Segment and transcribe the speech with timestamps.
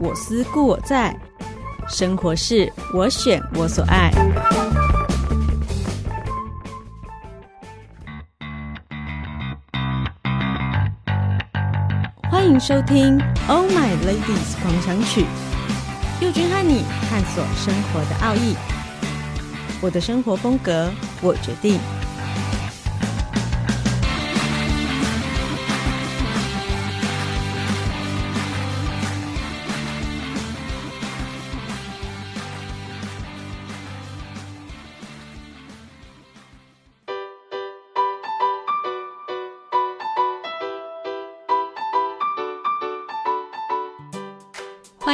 [0.00, 1.14] 我思故我在，
[1.88, 4.10] 生活是我选我所爱。
[12.30, 13.18] 欢迎收听
[13.48, 15.22] 《Oh My Ladies 广场曲》，
[16.20, 18.56] 佑君和你探索生活的奥义。
[19.80, 20.90] 我的生活风格，
[21.20, 21.78] 我决定。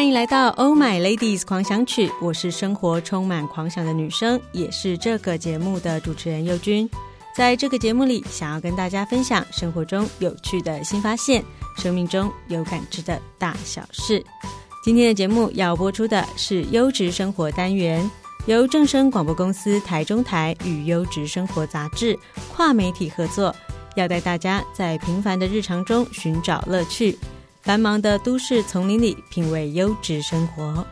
[0.04, 6.86] 欢迎来到《Oh My Ladies 狂想曲》，我是生活充满狂想的女生，也是这个节目的主持人佑君。
[7.34, 11.42] 在这个节目里，想要跟大家分享生活中有趣的新发现，
[11.78, 14.22] 生命中有感知的大小事。
[14.84, 18.08] 今天的节目要播出的是优质生活单元，
[18.44, 22.14] 由正声广播公司台中台与优质生活杂志
[22.55, 23.56] 跨媒体合作，
[23.97, 27.19] 要带大家在平凡的日常中寻找乐趣。
[27.64, 30.84] 繁忙的都市丛林里，品味优质生活。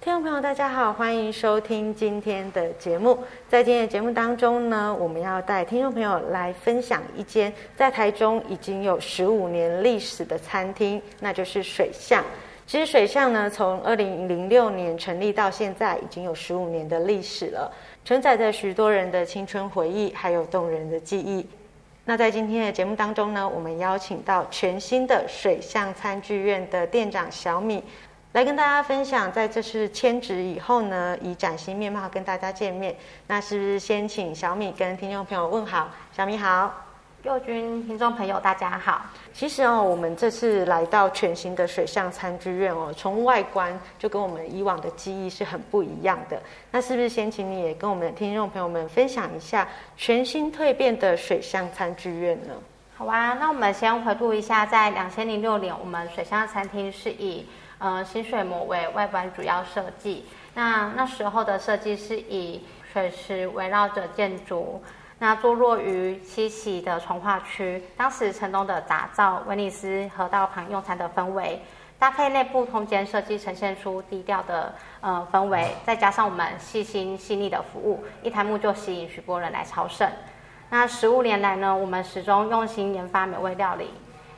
[0.00, 3.18] 听众朋友，大家好，欢迎收听今天的节目。
[3.48, 12.22] 在今天的节目当中呢，我们要带听众朋友来分享一间在台中已经有十五年历史的餐厅，那就是水象。
[12.64, 17.68] 其实水象呢，从二零零六年成立到现在，已经有十五年的历史了，
[18.04, 21.44] 承载着许多人的青春回忆，还有动人的记忆。
[22.08, 27.82] 那在今天的节目当中呢，我们邀请到全新的水象餐具院的店长小米，
[28.30, 32.94] 来跟大家分享，在这次迁址以后呢，以崭新面貌跟大家见面。
[33.26, 35.88] 那是不是先请小米跟听众朋友问好？
[36.16, 36.72] 小米好。
[37.24, 39.06] 右君，听众朋友，大家好。
[39.36, 46.40] 其实哦，我们这次来到全新的水象餐剧院哦，从外观就跟我们以往的记忆是很不一样的。
[46.70, 52.54] 那是不是先请你也跟我们的听众朋友们分享一下全新蜕变的水象餐剧院呢？
[52.96, 57.44] 好啊，那我们先回顾一下，在两千零六年，我们水象餐厅是以
[57.76, 60.24] 呃新水模为外观主要设计。
[60.54, 64.82] 那那时候的设计是以水池围绕着建筑。
[65.18, 71.62] 那坐落于七期的从化区，当时成功的打造威尼斯河道旁用餐的氛围，
[71.98, 80.06] 搭配内部空间设计，呈现出低调的呃氛围，再加上我们细心细腻的服务，一台幕就吸引许多人来朝圣。
[80.68, 83.88] 那十五年来呢，我们始终用心研发美味料理，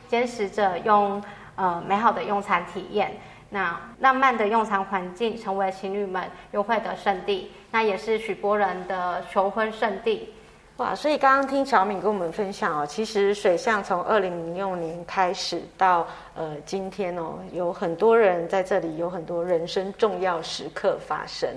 [0.07, 1.21] 坚持着用
[1.57, 3.19] 呃美好的用餐体验，
[3.51, 6.23] 那浪漫的用餐环境成为情侣们
[6.53, 10.35] 约会的圣地，那也是许多人的求婚圣地。
[10.79, 16.07] 哇，所以刚刚听小敏跟我们分享哦，其实水象从二零零六年开始到
[16.37, 21.51] 呃今天哦，有很多人在这里，有很多人生重要时刻发生。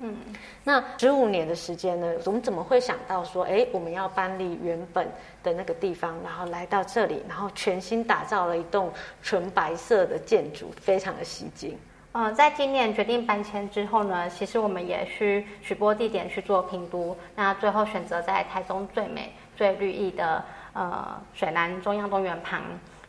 [0.00, 0.16] 嗯，
[0.64, 5.06] 那十五年的时间呢，我们怎么会想到说，哎，我们要搬离原本
[5.44, 8.92] 的那个地方，然后来到这里，然后全新打造了一栋
[9.22, 11.78] 纯白色的建筑，非常的吸睛。
[12.16, 22.62] 嗯、在今年决定搬迁之后呢，其实我们也需许播地点去做评估，那最后选择在台中最美、最绿意的呃水南中央公园旁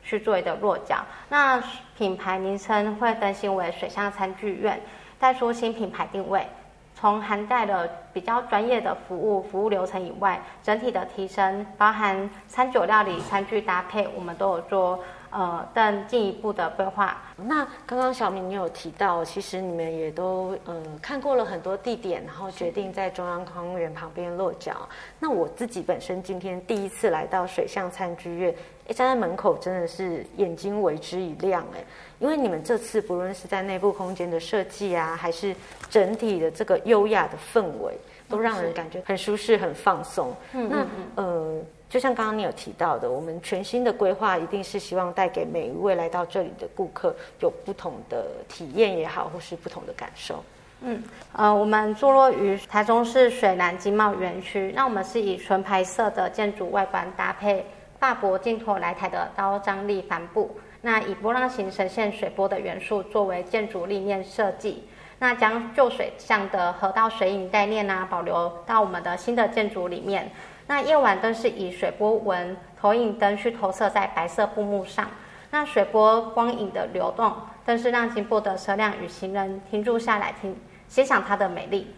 [0.04, 1.06] 去做一个落脚。
[1.30, 1.62] 那
[1.96, 4.82] 品牌名称会更新为水象餐剧院，
[5.20, 6.48] 带出新品牌定位，
[6.96, 15.00] 从涵盖了比较专业的服务服务流程以外，整体的提升，包含餐酒料理、餐具搭配，我们都有做。
[15.36, 17.22] 呃，但进一步的规划。
[17.36, 24.88] 那刚刚小敏你有提到，其实你们也都呃看过了很多地点，然后决定在中央公园旁边落脚。
[25.20, 28.56] 那我自己本身今天第一次来到水象餐剧院，
[28.88, 31.84] 哎，站在门口真的是眼睛为之一亮哎，
[32.20, 35.54] 因为你们这次不论是在内部空间的设计啊，还是
[35.90, 37.94] 整体的这个优雅的氛围，
[38.30, 40.34] 都让人感觉很舒适、很放松。
[40.54, 41.62] 嗯，那呃。
[41.88, 50.44] 就像刚刚你有提到的，我们全新的规划一定是希望带给每一位来到这里的顾客有不同的体验也好，或是不同的感受。
[50.82, 51.02] 嗯，
[51.32, 57.66] 呃，我们坐落于台中市水南经贸园区，那我们是以纯白色的建筑外观搭配
[57.98, 64.84] 法国进口来台的高张力帆布，那以波浪形呈现水波的元素作为建筑立面设计，
[65.20, 70.30] 那将旧水巷的河道水影概念啊保留到我们的新的建筑里面。
[70.68, 75.08] 那夜晚灯是以水波纹投影灯去投射在白色布幕上，
[75.52, 77.34] 那水波光影的流动，
[77.66, 80.58] 更是让经过的车辆与行人停住下来听
[80.88, 81.94] 欣赏它的美丽。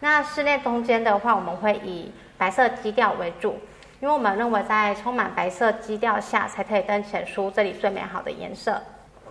[0.00, 3.58] 那室内空间的话，我们会以白色基调为主，
[4.00, 8.80] 因为我们认为在充满白色基调下，才可以更显出这里最美好的颜色。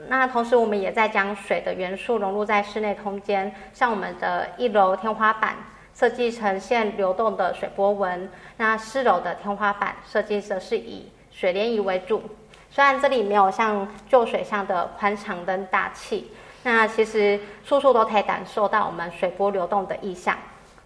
[0.08, 5.56] 那同时，我们也在将水的元素融入在室内空间，像我们的一楼天花板
[5.98, 12.22] 设计呈现流动的水波纹，那四楼的天花板设计则是以水涟漪为主。
[12.70, 16.32] 虽然这里没有像旧水巷的宽敞跟大气，
[16.64, 20.38] 那其实处处都可以感受到我们水波流动的意象。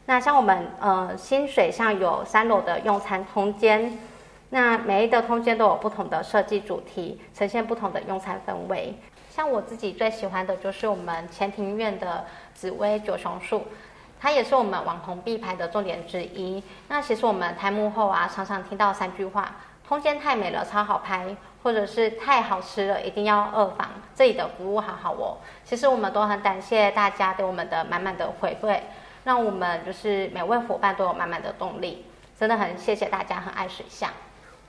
[0.05, 3.97] 那像我们呃新水巷有三楼的用餐空间，
[4.51, 8.93] 那每一个空间都有不同的设计主题，呈现不同的用餐氛围。
[9.31, 13.63] 像我自己最喜欢的就是我们前庭院的紫薇九重树，
[14.19, 16.61] 它也是我们网红必拍的重点之一。
[16.87, 19.55] 那其实我们开幕后啊，常常听到三句话：
[19.87, 23.87] 空间太美了，超好拍；或者是太好吃了，一定要二房。
[24.13, 25.37] 这里的服务好好哦。
[25.63, 28.79] 其实我们都很感谢大家对我们的满满的回馈。
[29.25, 32.05] 让我们就是每位伙伴都有满满的动力，
[32.39, 34.09] 真的很谢谢大家，很爱水象。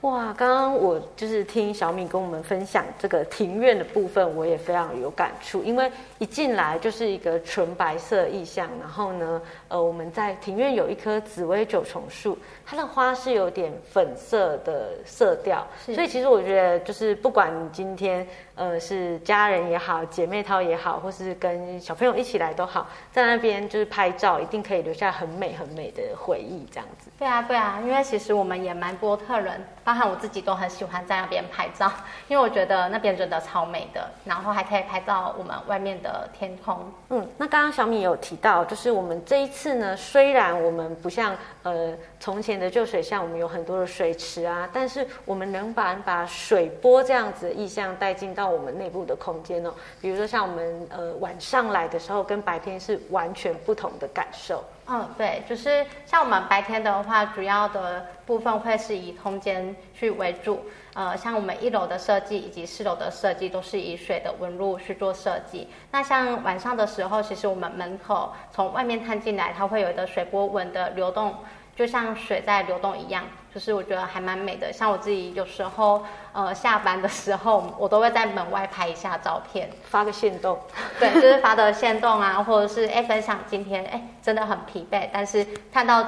[0.01, 5.63] 哇，刚刚我就是听小敏跟我们分享这个庭院的部分，我也非常有感触。
[5.63, 27.11] 因为一进来就是一个纯白色意象，然后呢，呃，我们在庭院有一棵紫薇九重树，它的花是有点粉色的色调，所以其实我觉得就是不管你今天呃是家人也好，姐妹淘也好，或是跟小朋友一起来都好，在那边就是拍照，一定可以留下很美很美的回忆，这样子。
[27.19, 31.91] 对啊，对啊，因为其实我们也蛮多客人，包含我自己都很喜欢在那边拍照，
[32.27, 36.77] 因为我觉得那边真的超美的，然后还可以拍到我们外面的天空。
[37.09, 49.73] 嗯，那刚刚小米有提到，就是我们这一次呢，虽然我们不像呃从前的旧水巷，我们有很多的水池啊，但是我们能把把水波这样子的意象带进到我们内部的空间哦。
[49.99, 54.63] 比如说像我们呃晚上来的时候，跟白天是完全不同的感受。
[54.87, 60.59] 嗯，对，就是像我们白天的话，主要的部分会是以空间去为主。
[60.93, 65.67] 呃，像我们一楼的设计以及四楼的设计都是以水的纹路去做设计。
[65.89, 71.33] 那像晚上的时候，其实我们门口从外面看进来，它会有一个水波纹的流动。
[71.81, 74.71] 就像水在流动一样，就是我觉得还蛮美的。
[74.71, 80.59] 像我自己有时候，呃，下班的时候，我都会在门外拍一下照片，发个线动。
[80.99, 85.43] 对，就是发的线动啊，或者是哎分享今天哎真的很疲惫，但是
[85.73, 86.07] 看到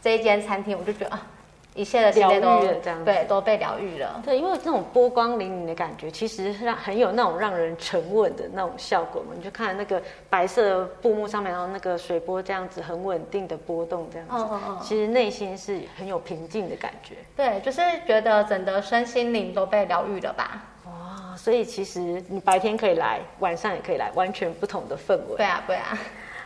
[0.00, 1.20] 这一间餐厅，我就觉得啊。
[1.74, 4.20] 一切的疗愈了，这样对，都被疗愈了。
[4.24, 9.28] 对，因为这种波光粼粼的感觉，其实让很有那种让人沉稳的那种效果嘛。
[9.36, 17.14] 你就看那个白色的布幕上面，然后那个水波这样子很稳定的波动，这样子，其实内心是很有平静的感觉。
[17.36, 20.64] 对，就是觉得整个身心灵都被疗愈了吧。
[20.86, 25.36] 哇，所以其实你白天可以来，晚上也可以来，完全不同的氛围。
[25.36, 25.96] 对啊，对啊。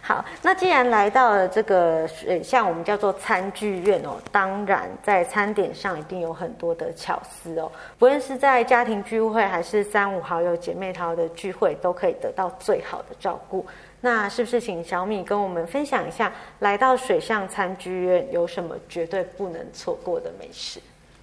[0.07, 7.73] 好，那既然来到了这个水巷我们叫做餐具院哦，当然在餐点上一定有很多的巧思哦。
[7.99, 13.65] 不论是在家庭聚会，还是三五好友姐妹淘的聚会，都可以得到最好的照顾。
[14.03, 20.79] 那是不是请小米跟我们分享一下，来到水上餐具院有什么绝对不能错过的美食？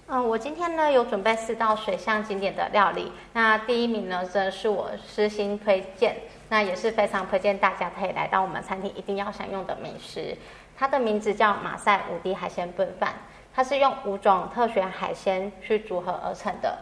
[0.08, 3.10] 嗯，我今天呢有准备四道水巷经典的料理。
[3.32, 6.16] 那第一名呢，则是我私心推荐。
[6.48, 10.36] 那也是非常推荐大家可以来到我们餐厅一定要享用的美食，
[10.76, 13.14] 它的名字叫马赛五滴海鲜炖饭，
[13.54, 16.76] 它是用五种特选海鲜去组合而成的。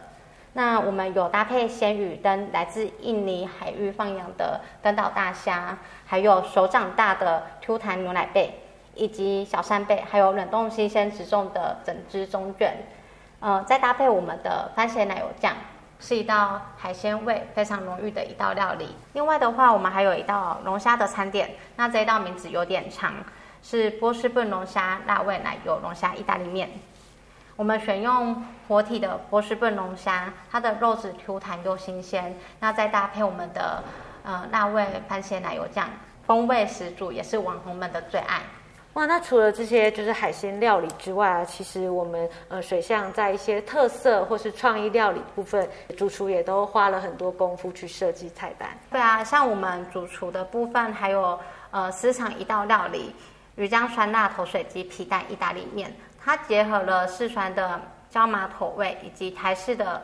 [0.53, 8.59] 那我们有搭配鲜鱼跟来自印尼海域放养的根岛大虾，还有手掌大的 Q 弹牛奶贝，
[8.93, 12.75] 以及小扇贝，还有冷冻新鲜直送的整只中卷，
[13.41, 15.53] 呃，再搭配我们的番茄奶油酱。
[16.03, 18.95] 是一道海鲜味非常浓郁的一道料理。
[19.13, 23.13] 另外的话，我们还有一道龙虾的餐点，那这一道名字有点长，
[23.61, 26.71] 是波士顿龙虾辣味奶油龙虾意大利面。
[27.55, 33.83] 我们选用活体的波士顿龙虾，它的肉质 Q 弹又新鲜，那再搭配我们的
[34.23, 35.87] 呃辣味番茄奶油酱，
[36.25, 38.41] 风味十足，也是网红们的最爱。
[38.93, 45.65] 哇，那除了这些就是海鲜料理之外啊，其实我们呃水巷在一些特色或是创意料理部分，
[45.97, 48.69] 主厨也都花了很多功夫去设计菜单。
[48.91, 51.39] 对啊，像我们主厨的部分，还有
[51.71, 53.15] 呃私藏一道料理
[53.55, 57.79] 鱼姜酸辣头水鸡皮蛋意大利面，它结合了四川的
[58.09, 60.01] 椒麻口味以及台式的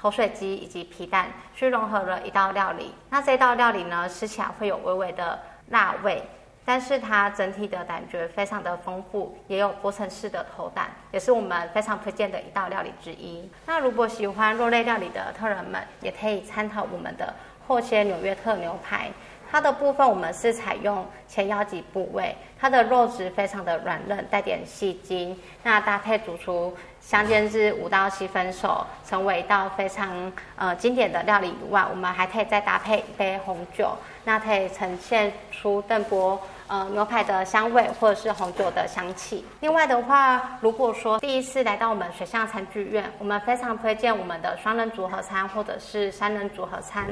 [0.00, 2.94] 口水鸡以及皮蛋，去融合了一道料理。
[3.10, 6.22] 那这道料理呢，吃起来会有微微的辣味。
[6.70, 13.50] 但是它整体的感觉非常的丰富，也有多层式的口感，也是我们非常推荐的一道料理之一。
[13.66, 17.34] 那如果喜欢肉类料理的客人们，也可以参考我们的
[17.66, 19.10] 厚切纽约特牛排。
[19.50, 25.36] 它的部分我们是采用前腰脊部位，它的肉质非常的软嫩，带点细筋。
[25.62, 39.44] 那搭配主厨香煎至五到七分熟，成为一道非常呃经典的料理以外，我们还可以再搭配一杯红酒，那可以呈现出更多呃牛排的香味或者是红酒的香气。
[39.60, 47.06] 另外的话，如果说第一次来到我们水象餐剧院，我们非常推荐我们的双人组合餐或者是三人组合餐。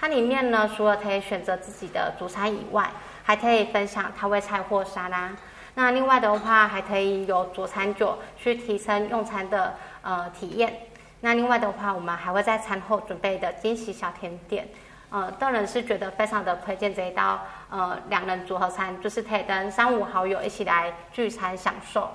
[0.00, 2.90] 它里面呢，除了可以选择自己的主餐以外，
[3.24, 5.32] 还可以分享开胃菜或沙拉。
[5.74, 10.72] 那另外的话，还可以有佐餐酒去提升用餐的呃体验。
[11.22, 14.68] 那另外的话，我们还会在餐后准备的惊喜小甜点。
[15.10, 22.10] 呃，个人是觉得非常的推荐这一道呃两人组合餐，就是可以跟三五好友一起来聚餐享受。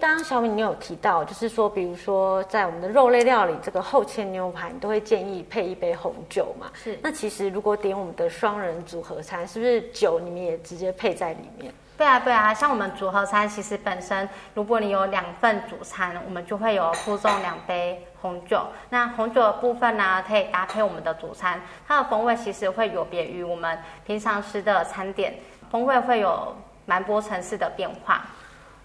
[0.00, 6.68] 刚刚小米你有提到，就是说，比如说在我们的肉类料理这个厚切牛排，你都会建议配一杯红酒嘛？
[6.72, 6.98] 是。
[7.02, 11.70] 那其实如果点我们的双人组合餐，是不是酒你们也直接配在里面？
[11.98, 18.62] 对啊，对啊，像我们组合餐，其实本身如果你有两份主餐，我们就会有附送两杯红酒。
[18.88, 25.34] 那红酒的部分呢，可以搭配我们的主餐，它的风味其实会有别于我们平常吃的餐点，
[25.70, 28.24] 风味会有蛮多层次的变化。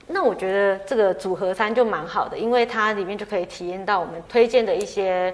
[0.08, 5.34] 那我觉得这个组合餐就蛮好的，因为它里面就可以体验到我们推荐的一些。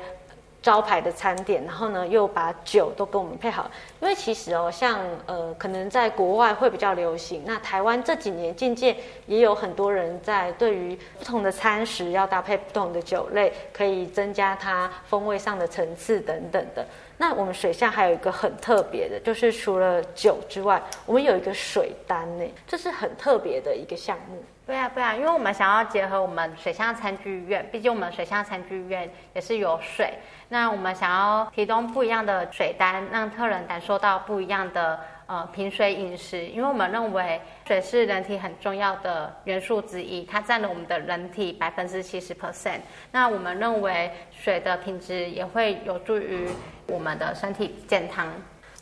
[0.63, 3.67] 招牌的餐点，然后呢，又把酒都跟我们配好，
[3.99, 16.85] 因为其实哦，像呃，可能在国外会比较流行，那台湾这几年渐渐也有很多人在对于不同的餐食要搭配不同的酒类，可以增加它风味上的层次等等的。
[17.17, 24.43] 那我们水象还有一个很特别的，就是除了酒之外，我们有一个水单呢，这是很特别的一个项目。
[24.71, 30.13] 对啊，对啊，因为我们想要结合我们水象餐剧院，毕竟我们水象餐剧院也是有水。
[30.47, 34.97] 那我们想要提供不一样的水单，让客人感受到不一样的
[35.27, 42.79] 呃品水饮食，因为我们认为水是人体很重要的元素之一，它占了我们的人体百分之七十 percent。
[43.11, 46.47] 那我们认为水的品质也会有助于
[46.87, 48.25] 我们的身体健康。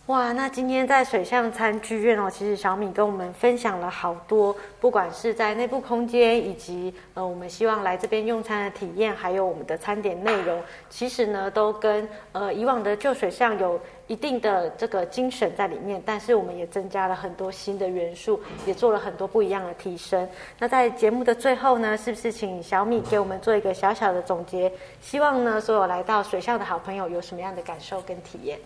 [0.10, 20.28] 哇，那今天在水象餐剧院哦，其实小米跟我们分享了好多，不管是在内部空间，以及呃我们希望来这边用餐的体验，还有我们的餐点内容，其实呢都跟呃以往的旧水象有一定的这个精神在里面，但是我们也增加了很多新的元素，也做了很多不一样的提升。
[20.58, 24.72] 那在节目的最后呢，是不是请小米给我们做一个小小的总结？
[25.00, 28.58] 希望呢所有来到水象的好朋友有什么样的感受跟体验？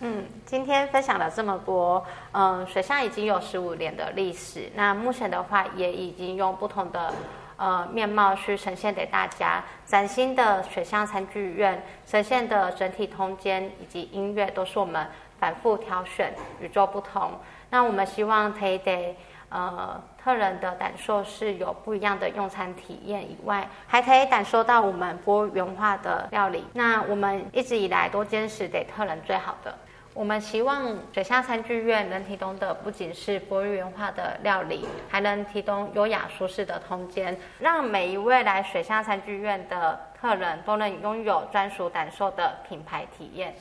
[0.00, 7.14] 嗯，今天分享了这么多，嗯，水乡已经有十五年的历史，那目前的话也已经用不同的
[7.56, 15.06] 呃面貌去呈现给大家，崭新的水乡餐具院呈现的整体空间以及音乐都是我们
[15.38, 17.32] 反复挑选，与众不同。
[17.70, 19.16] 那我们希望可以给
[19.56, 26.62] 呃客人的感受是有不一样的用餐体验以外，还可以感受到我们多元化的料理。
[26.74, 29.74] 那我们一直以来都坚持给客人最好的。
[30.12, 43.54] 我们希望水下餐剧院能提供的不仅是多元化的料理，还能提供优雅舒适的空间，让每一位来水下餐剧院的客人都能拥有专属感受的品牌体验。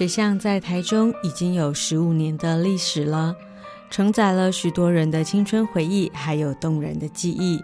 [0.00, 3.36] 水巷在台中已经有十五年的历史了，
[3.90, 7.62] 承载了许多人的青春回忆，还有动人的记忆。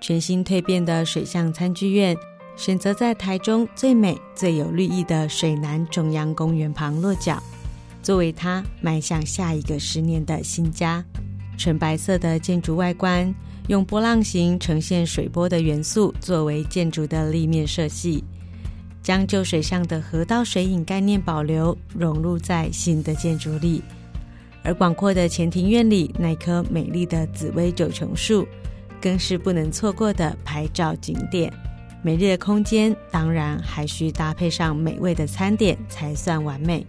[0.00, 2.16] 全新蜕变的水巷餐剧院，
[2.56, 7.42] 选择在台中最美、最有绿意的水南中央公园旁落脚，
[8.02, 11.04] 作为它迈向下一个十年的新家。
[11.58, 13.34] 纯白色的建筑外观，
[13.68, 18.24] 用波浪形呈现水波的元素作为建筑的立面设计，
[19.06, 23.80] 将旧水象的河道水影概念保留，融入在新的建筑里。
[24.64, 28.44] 而广阔的前庭院里，那棵美丽的紫薇九重树。
[29.00, 31.52] 更是不能错过的拍照景点。
[32.02, 36.84] 美丽的空间当然还需搭配上美味的餐点才算完美。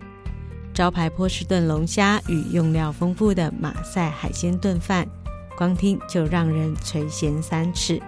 [0.74, 5.08] 招牌波士顿龙虾与用料丰富的马赛海鲜炖饭，
[5.56, 8.02] 光听就让人垂涎三尺。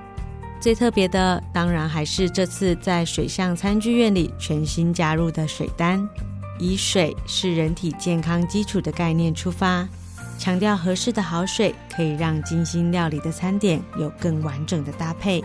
[0.60, 6.06] 最特别的当然还是这次在水象餐剧院里全新加入的水单，
[6.60, 9.88] 以水是人体健康基础的概念出发。
[10.38, 15.44] 强调合适的好水可以让精心料理的餐点有更完整的搭配。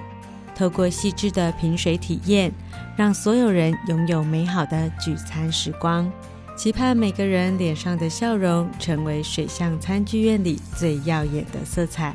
[0.54, 2.52] 透过细致的品水体验，
[2.96, 6.10] 让所有人拥有美好的聚餐时光。
[6.56, 12.14] 期盼每个人脸上的笑容成为水象餐剧院里最耀眼的色彩。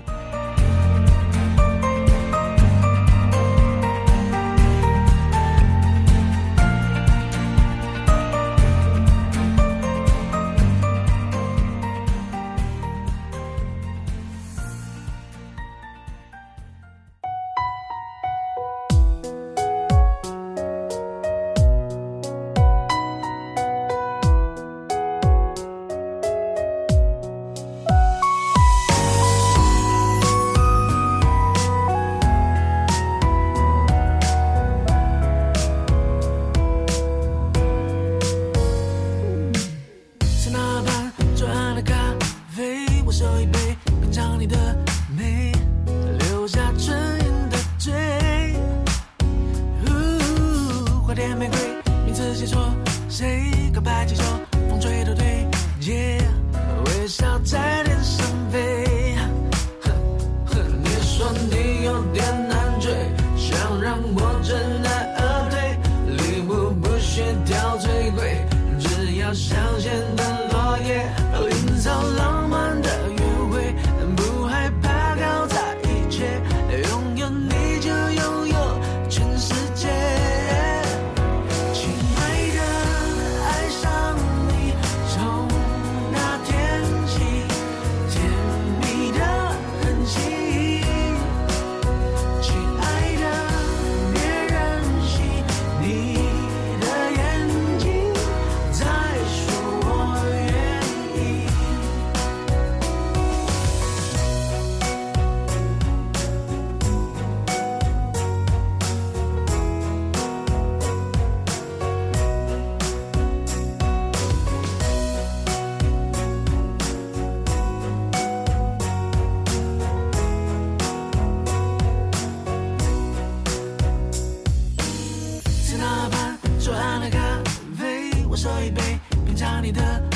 [129.70, 130.09] 你的。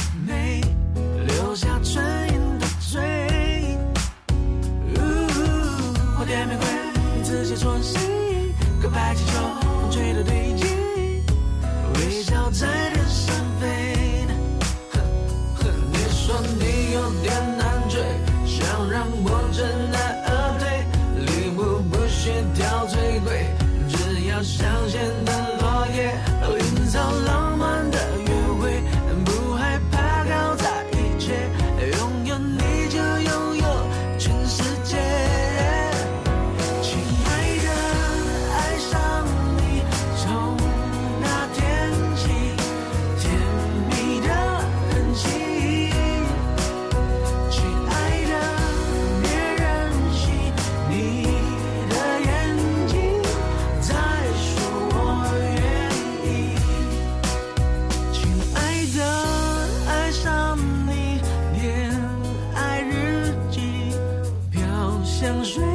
[65.24, 65.73] 香水。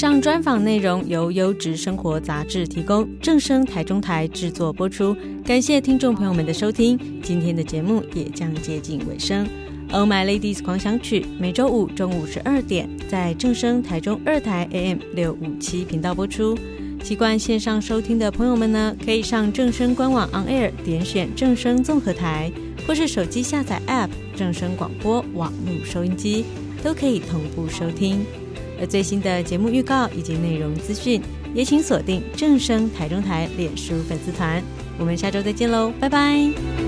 [0.00, 5.14] 上专访内容由优质生活杂志提供，正声台中台制作播出。
[5.44, 9.46] 感谢听众朋友们的收听，今天的节目也将接近尾声。
[9.92, 16.56] Oh My Ladies 狂想曲每周五中午十二点在正声台中二台 AM 六五七频道播出。
[17.04, 22.50] 习惯线上收听的朋友们呢，可以上正声官网 On Air 点选正声综合台，
[22.86, 26.46] 或是手机下载 App 正声广播网络收音机，
[26.82, 28.24] 都可以同步收听。
[28.80, 31.20] 而最新的节目预告以及内容资讯，
[31.54, 34.62] 也请锁定正声台中台脸书粉丝团。
[34.98, 36.79] 我们下周再见喽，拜拜。